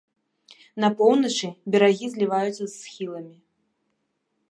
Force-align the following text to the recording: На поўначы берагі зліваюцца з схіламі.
На 0.83 0.89
поўначы 1.01 1.47
берагі 1.75 2.05
зліваюцца 2.15 2.59
з 2.67 2.71
схіламі. 2.81 3.35